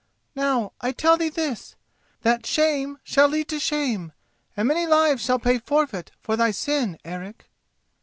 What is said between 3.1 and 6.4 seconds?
lead to shame, and many lives shall pay forfeit for